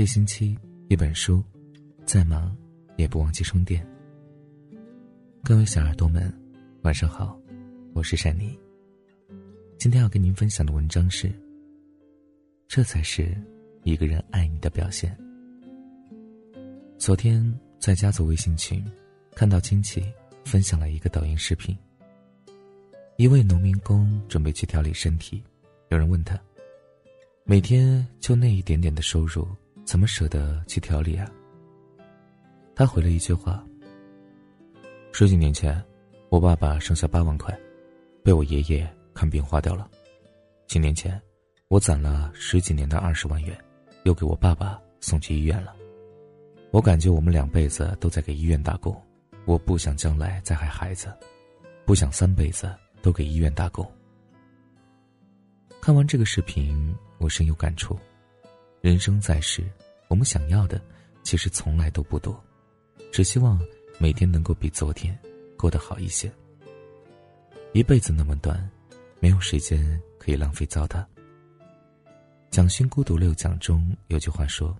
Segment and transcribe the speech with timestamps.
[0.00, 0.56] 一星期
[0.88, 1.44] 一本书，
[2.06, 2.56] 再忙
[2.96, 3.86] 也不忘记充电。
[5.44, 6.32] 各位小耳朵们，
[6.80, 7.38] 晚上好，
[7.92, 8.58] 我是珊妮。
[9.76, 11.30] 今天要跟您分享的文章是：
[12.66, 13.36] 这才是
[13.82, 15.14] 一个人爱你的表现。
[16.96, 18.82] 昨天在家族微信群，
[19.32, 20.02] 看到亲戚
[20.46, 21.76] 分享了一个抖音视频。
[23.18, 25.44] 一位农民工准备去调理身体，
[25.90, 26.40] 有人问他
[27.44, 29.46] ：“每天就那一点点的收入。”
[29.90, 31.28] 怎么舍得去调理啊？
[32.76, 33.66] 他回了一句话
[35.10, 35.84] ：“十几年前，
[36.28, 37.52] 我爸爸剩下八万块，
[38.22, 39.90] 被我爷爷看病花掉了。
[40.68, 41.20] 几年前，
[41.66, 43.58] 我攒了十几年的二十万元，
[44.04, 45.74] 又给我爸爸送去医院了。
[46.70, 48.96] 我感觉我们两辈子都在给医院打工，
[49.44, 51.12] 我不想将来再害孩子，
[51.84, 53.84] 不想三辈子都给医院打工。”
[55.82, 57.98] 看完这个视频，我深有感触。
[58.80, 59.62] 人生在世，
[60.08, 60.80] 我们想要的
[61.22, 62.42] 其实从来都不多，
[63.12, 63.60] 只希望
[63.98, 65.16] 每天能够比昨天
[65.58, 66.32] 过得好一些。
[67.74, 68.70] 一辈子那么短，
[69.18, 71.04] 没有时间可以浪费糟蹋。
[72.50, 74.74] 蒋勋孤独六讲中有句话说：“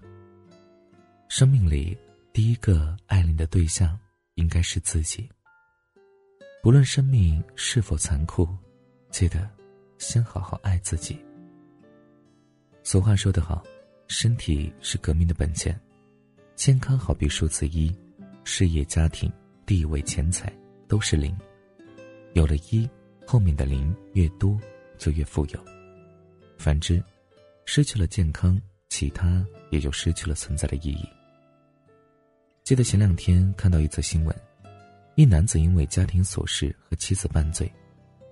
[1.29, 1.97] 生命里
[2.33, 3.99] 第一个爱你的对象
[4.37, 5.29] 应该是自己。
[6.63, 8.49] 不论生命是否残酷，
[9.11, 9.47] 记得
[9.99, 11.23] 先好好爱自己。”
[12.83, 13.63] 俗话说得好。
[14.11, 15.81] 身体是革命的本钱，
[16.57, 17.95] 健康好比数字一，
[18.43, 19.33] 事业、家庭、
[19.65, 20.53] 地位、钱财
[20.89, 21.33] 都是零。
[22.33, 22.91] 有了一，
[23.25, 24.59] 后面的零越多，
[24.99, 25.65] 就越富有。
[26.59, 27.01] 反之，
[27.67, 31.09] 失去了健康，其他也就失去了存在的意义。
[32.65, 34.37] 记得前两天看到一则新闻，
[35.15, 37.73] 一男子因为家庭琐事和妻子拌嘴，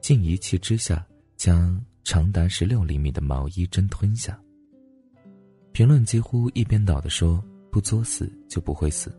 [0.00, 1.06] 竟一气之下
[1.36, 4.36] 将长达十六厘米的毛衣针吞下。
[5.72, 9.12] 评论几乎一边倒的说：“不作死就不会死。”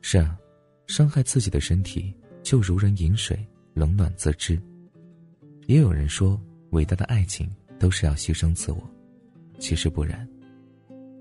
[0.00, 0.38] 是啊，
[0.86, 3.38] 伤害自己的身体就如人饮水，
[3.74, 4.60] 冷暖自知。
[5.66, 8.80] 也有人说，伟大的爱情都是要牺牲自我，
[9.58, 10.26] 其实不然。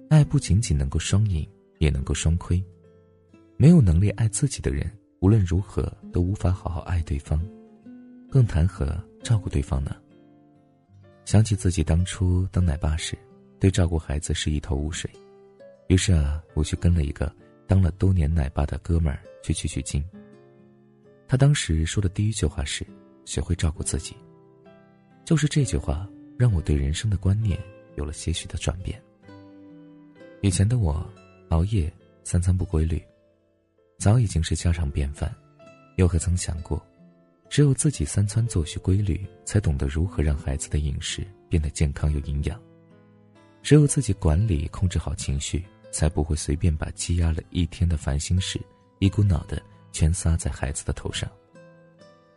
[0.10, 1.46] 爱不仅仅能够双赢，
[1.80, 2.64] 也能够双亏。
[3.58, 4.90] 没有能力爱自己的人，
[5.20, 7.44] 无论如何都无法好好爱对方，
[8.30, 9.96] 更谈何照顾对方呢？
[11.26, 13.18] 想起自己当初当奶爸时。
[13.60, 15.10] 对照顾孩子是一头雾水，
[15.88, 17.34] 于是啊，我去跟了一个
[17.66, 20.04] 当了多年奶爸的哥们儿去取取经。
[21.28, 22.86] 他当时说的第一句话是
[23.26, 24.16] ：“学会照顾自己。”
[25.26, 26.08] 就是这句话
[26.38, 27.60] 让我对人生的观念
[27.96, 29.02] 有了些许的转变。
[30.42, 31.06] 以前的我，
[31.50, 31.92] 熬夜、
[32.24, 33.04] 三餐不规律，
[33.98, 35.34] 早已经是家常便饭，
[35.96, 36.82] 又何曾想过，
[37.50, 42.62] 只有自己三餐作息规律，才懂得如何让孩子的饮食变得健康有营养。
[43.68, 45.62] 只有自己管理、控制好情绪，
[45.92, 48.58] 才不会随便把积压了一天的烦心事
[49.00, 49.62] 一股脑的
[49.92, 51.30] 全撒在孩子的头上。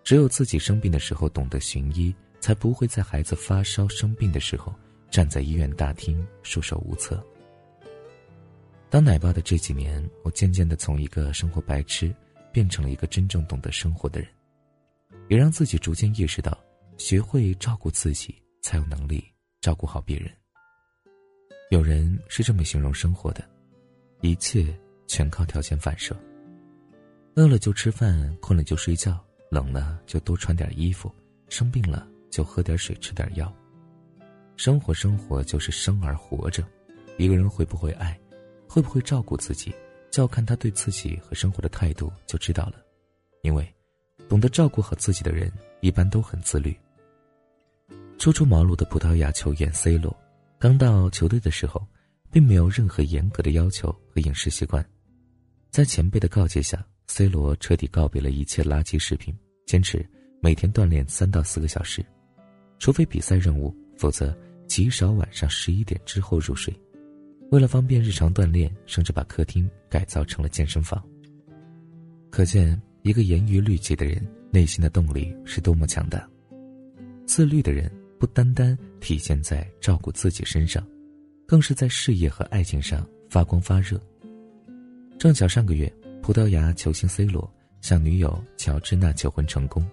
[0.03, 4.75] 只有自己生病的时候懂得寻医，才不会在孩子发烧生病的时候
[5.09, 7.25] 站在医院大厅束手无策。
[8.89, 12.12] 当奶爸的这几年，我渐渐的从一个生活白痴，
[12.53, 14.29] 变成了一个真正懂得生活的人，
[15.29, 16.59] 也让自己逐渐意识到，
[16.99, 19.25] 学会照顾自己，才有能力
[19.61, 20.29] 照顾好别人。
[21.70, 23.48] 有人是这么形容生活的：
[24.22, 24.76] 一切
[25.06, 26.16] 全靠条件反射。
[27.36, 31.14] 饿了就吃饭，困了就睡觉，冷了就多穿点衣服，
[31.48, 33.54] 生病了就喝点水，吃点药。
[34.56, 36.66] 生活，生活就是生而活着。
[37.19, 38.19] 一个人会不会爱，
[38.69, 39.72] 会不会照顾自己，
[40.10, 42.84] 就要看他对自己和生活的态度就知道了。
[43.42, 43.72] 因为，
[44.28, 45.48] 懂得照顾好自己的人，
[45.82, 46.76] 一般都很自律。
[48.19, 50.12] 初出茅庐的葡萄牙球员 C 罗。
[50.60, 51.82] 刚到球队的时候，
[52.31, 54.87] 并没有任何严格的要求和饮食习惯，
[55.71, 60.06] 在前辈的告诫下，C 罗彻底告别了一切垃圾食品，坚持
[60.43, 62.05] 每天锻炼三到四个小时，
[62.79, 64.37] 除非比赛任务，否则
[64.69, 66.79] 极少晚上十一点之后入睡。
[67.50, 71.02] 为了方便日常锻炼，甚至把客厅改造成了健身房。
[72.29, 76.29] 可见，一个严于律己的人内心的动力是多么强大。
[77.25, 77.90] 自律的人。
[78.20, 80.87] 不单单体现在照顾自己身上，
[81.49, 83.99] 更是在事业和爱情上发光发热。
[85.19, 85.90] 正巧上个月，
[86.20, 87.50] 葡萄牙球星 C 罗
[87.81, 89.88] 向女友乔治娜求婚成功。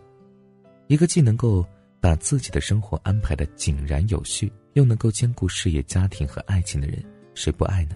[0.88, 1.66] 一个既能够
[2.02, 7.02] 把自己的生活安排的井然有序，又能够兼顾事业、家庭和爱情的人，
[7.34, 7.96] 谁不爱呢？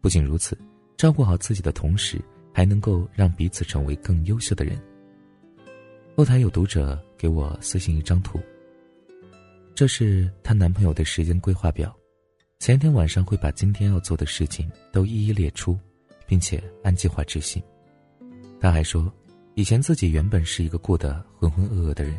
[0.00, 0.58] 不仅如此，
[0.96, 2.20] 照顾好自己的同时，
[2.52, 4.76] 还能够让彼此成为更优秀的人。
[6.16, 8.40] 后台有读者给我私信一张图。
[9.74, 11.94] 这是她男朋友的时间规划表，
[12.60, 15.76] 前一天晚上会把今天要做的事情都一一列出，
[16.28, 17.60] 并且按计划执行。
[18.60, 19.12] 她还说，
[19.54, 22.16] 以前自己原本是一个过得浑浑噩噩的人，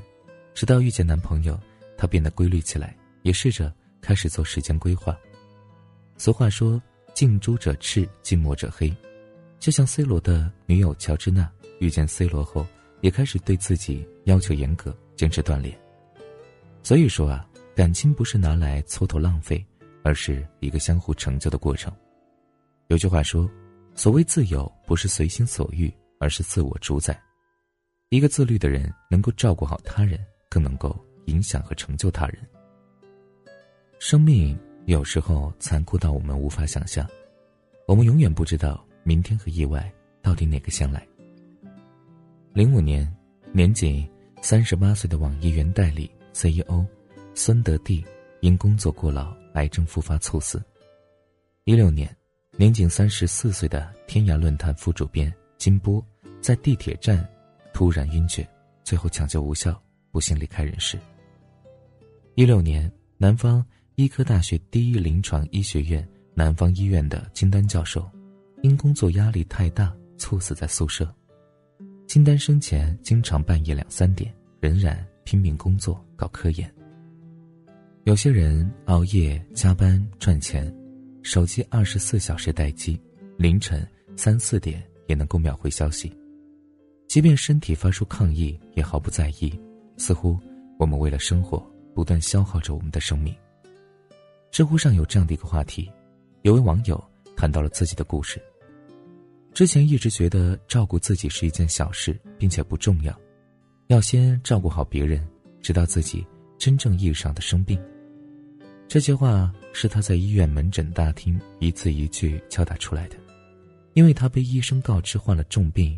[0.54, 1.58] 直到遇见男朋友，
[1.98, 2.94] 她变得规律起来，
[3.24, 5.18] 也试着开始做时间规划。
[6.18, 6.82] 俗话说
[7.16, 8.94] ：“近朱者赤，近墨者黑。”
[9.60, 11.50] 就像 C 罗的女友乔治娜
[11.80, 12.68] 遇见 C 罗后，
[13.00, 15.85] 也开始对自己要求严格，坚持锻炼。
[16.86, 17.44] 所以说啊，
[17.76, 19.66] 感情不是拿来蹉跎浪费，
[20.04, 21.92] 而是一个相互成就的过程。
[22.90, 23.50] 有句话说
[23.98, 27.20] ：“所谓自由，不是随心所欲，而是自我主宰。”
[28.10, 30.96] 一个自律的人，能够照顾好他人，更能够
[31.26, 32.38] 影响和成就他人。
[33.98, 34.56] 生命
[34.86, 37.10] 有时候残酷到我们无法想象，
[37.88, 38.86] 我们永远不知道。
[39.02, 39.92] 明天和意外
[40.22, 41.04] 到底哪个先来？
[42.54, 43.12] 零五年，
[43.52, 44.08] 年仅
[44.40, 46.86] 三十八岁的网易原代理 CEO
[47.34, 48.04] 孙德弟
[48.42, 50.62] 因工作过劳，癌症复发猝死。
[51.64, 52.14] 一六年，
[52.58, 56.06] 年仅三十四岁的天涯论坛副主编金波
[56.42, 57.26] 在地铁站
[57.74, 58.46] 突然晕厥，
[58.84, 61.00] 最后抢救无效，不幸离开人世。
[62.36, 63.66] 一六年，南方
[63.96, 68.06] 医科大学第一临床医学院南方医院的金丹教授。
[68.62, 71.14] 因工作压力太大，猝死在宿舍。
[72.08, 76.74] 金丹生前经常半夜两三点，仍然拼命工作搞科研。
[78.04, 80.74] 有些人熬夜加班赚钱，
[81.24, 83.02] 手机二十四小时待机，
[83.36, 83.86] 凌晨
[84.16, 86.16] 三四点也能够秒回消息。
[87.08, 89.60] 即便身体发出抗议，也毫不在意。
[89.98, 90.40] 似乎
[90.78, 91.60] 我们为了生活，
[91.96, 93.36] 不断消耗着我们的生命。
[94.52, 95.92] 知乎上有这样的一个话题，
[96.44, 97.04] 有位网友
[97.36, 98.40] 谈到了自己的故事。
[99.54, 103.20] 之前一直觉得照顾自己是一件小事，并且不重要，
[103.88, 105.26] 要先照顾好别人，
[105.62, 106.26] 直到自己
[106.58, 107.80] 真正意义上的生病。
[108.88, 113.16] 这些话是他在医院门诊大厅一字一句敲打出来的，
[113.94, 115.98] 因为他被医生告知患了重病，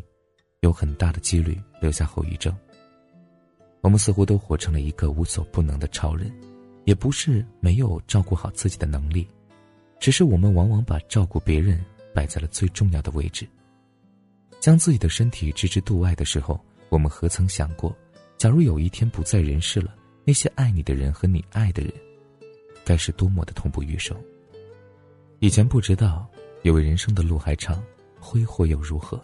[0.60, 2.54] 有很大的几率留下后遗症。
[3.80, 6.32] 我们似乎都活成了一个无所不能的超人，
[6.84, 9.26] 也不是没有照顾好自己的能力，
[9.98, 11.84] 只是我们往往把照顾别人。
[12.14, 13.46] 摆在了最重要的位置。
[14.58, 16.58] 将自己的身体置之度外的时候，
[16.88, 17.96] 我们何曾想过，
[18.36, 19.94] 假如有一天不在人世了，
[20.24, 21.92] 那些爱你的人和你爱的人，
[22.84, 24.16] 该是多么的痛不欲生。
[25.40, 26.28] 以前不知道，
[26.62, 27.82] 以为人生的路还长，
[28.18, 29.22] 挥霍又如何？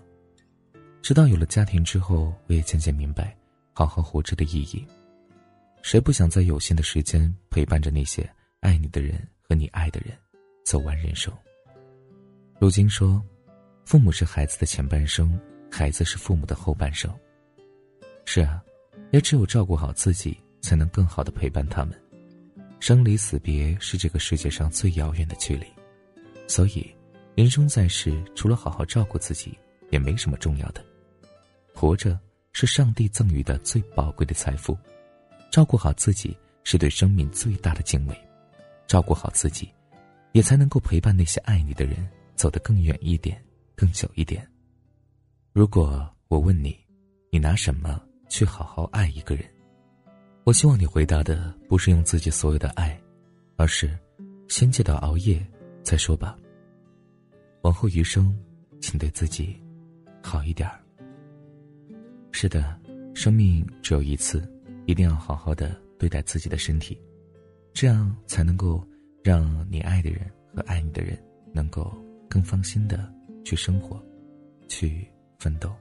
[1.03, 3.37] 直到有了家庭之后，我也渐渐明白，
[3.73, 4.87] 好好活着的意义。
[5.83, 8.29] 谁不想在有限的时间陪伴着那些
[8.61, 10.17] 爱你的人和你爱的人，
[10.65, 11.33] 走完人生？
[12.59, 13.23] 如今说，
[13.85, 15.39] 父母是孩子的前半生，
[15.71, 17.15] 孩子是父母的后半生。
[18.25, 18.63] 是啊，
[19.13, 21.99] 也只有照顾好自己，才能更好的陪伴他们。
[22.81, 25.67] 生离死别是这个世界上最遥远的距离，
[26.47, 26.95] 所以，
[27.35, 29.57] 人生在世，除了好好照顾自己，
[29.91, 30.85] 也没什么重要的。
[31.75, 32.19] 活着
[32.53, 34.77] 是上帝赠予的最宝贵的财富，
[35.51, 38.17] 照顾好自己是对生命最大的敬畏，
[38.87, 39.69] 照顾好自己，
[40.33, 42.09] 也才能够陪伴那些爱你的人。
[42.37, 43.41] 走得更远一点，
[43.77, 44.45] 更久一点。
[45.53, 46.77] 如果我问你，
[47.31, 49.45] 你拿什么去好好爱一个人？
[50.45, 53.01] 我希望你回答的不是用自己所有的爱，
[53.57, 53.99] 而是
[54.49, 55.45] 先戒掉熬夜
[55.83, 56.37] 再说吧。
[57.63, 58.37] 往后余生，
[58.81, 59.61] 请对自己
[60.23, 60.81] 好一点儿。
[62.33, 62.79] 是的，
[63.15, 64.43] 生命只有一次，
[64.87, 67.01] 一定要好好的对待自己的身体，
[67.73, 68.87] 这样才能够
[69.23, 71.19] 让你爱的人和爱你的人
[71.53, 71.95] 能够。
[72.27, 73.09] 更放心的
[73.45, 74.03] 去生活，
[74.67, 75.07] 去
[75.39, 75.73] 奋斗。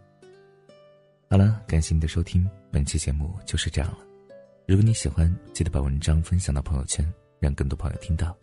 [1.34, 3.98] 好了，感谢你的收听，本期节目就是这样了。
[4.68, 7.04] 如果你喜欢，记得把文章分享到朋友圈，
[7.40, 8.38] 让更多朋友听到。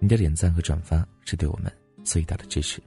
[0.00, 1.72] 你的点赞和转发是对我们
[2.02, 2.82] 最大的支持。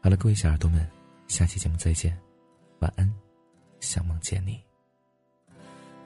[0.00, 0.88] 好了，各位小耳朵们，
[1.26, 2.16] 下期节目再见，
[2.78, 3.12] 晚安，
[3.80, 4.62] 想梦见你。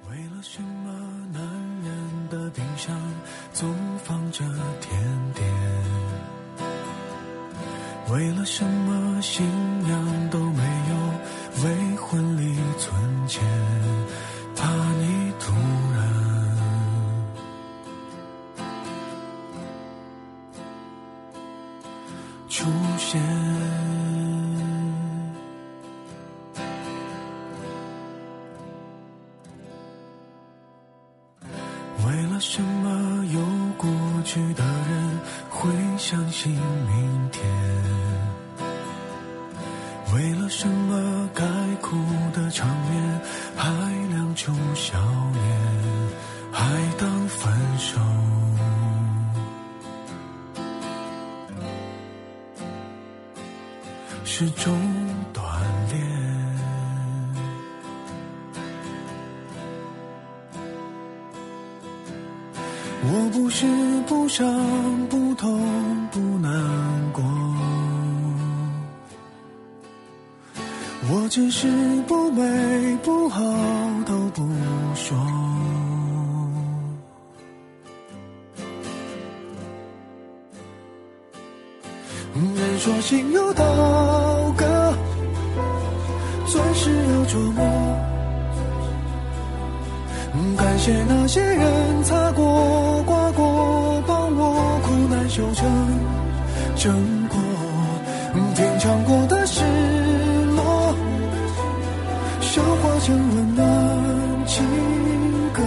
[0.09, 0.91] 为了什么
[1.35, 1.43] 男
[1.83, 2.99] 人的冰箱
[3.53, 4.43] 总放着
[4.81, 5.47] 甜点？
[8.11, 9.47] 为了什么信
[9.87, 11.20] 仰都没有
[11.65, 13.43] 为婚礼存钱？
[14.57, 15.53] 怕你突
[15.95, 15.99] 然
[22.49, 22.65] 出
[22.99, 23.21] 现。
[32.07, 33.41] 为了什么有
[33.77, 33.91] 过
[34.25, 37.45] 去的人会相信明天？
[40.13, 41.29] 为了什么？
[41.35, 41.45] 该
[41.81, 41.97] 哭
[42.35, 43.21] 的场面，
[43.57, 43.71] 还
[44.09, 44.99] 亮出笑
[45.33, 45.43] 脸，
[46.51, 46.65] 还
[46.99, 48.01] 当分手。
[54.25, 54.75] 是种
[55.33, 55.43] 锻
[55.91, 56.01] 炼。
[63.03, 63.67] 我不是
[64.07, 64.47] 不想，
[65.09, 66.90] 不痛，不难。
[71.31, 71.69] 只是
[72.09, 72.43] 不美
[73.05, 73.41] 不好
[74.05, 74.43] 都不
[74.97, 75.17] 说。
[82.35, 83.65] 人说心有刀
[84.57, 84.93] 割，
[86.47, 87.65] 钻石要琢磨。
[90.57, 95.71] 感谢那些人擦过、刮过，帮我苦难修成
[96.75, 97.39] 正果。
[98.55, 99.40] 品尝过的
[103.03, 103.67] 成温暖
[104.47, 104.63] 情
[105.55, 105.63] 歌，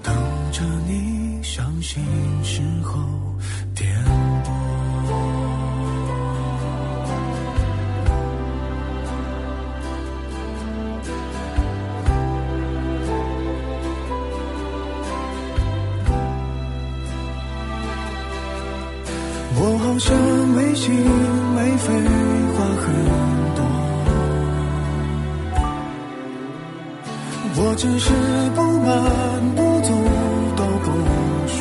[0.00, 0.14] 等
[0.52, 2.02] 着你伤心
[2.44, 3.00] 时候
[3.74, 3.92] 点
[4.44, 4.52] 播。
[19.62, 20.16] 我好像
[20.54, 20.94] 没心
[27.56, 28.10] 我只是
[28.54, 28.88] 不满
[29.54, 29.88] 不足
[30.56, 30.86] 都不
[31.48, 31.58] 说。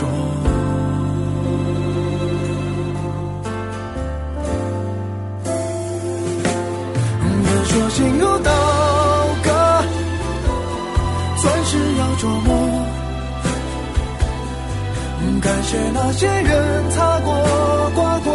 [7.45, 8.51] 人说心如刀
[9.43, 9.47] 割，
[11.41, 12.47] 钻石要琢磨。
[15.41, 17.31] 感谢那些人擦过、
[17.95, 18.27] 刮过，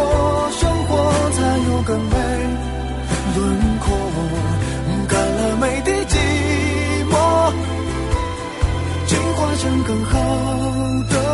[0.51, 0.89] 生活
[1.31, 1.37] 才
[1.69, 2.15] 有更美
[3.35, 3.39] 轮
[3.79, 3.85] 廓。
[9.85, 10.19] 更好
[11.09, 11.24] 的